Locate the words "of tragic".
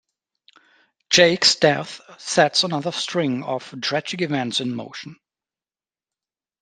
3.43-4.21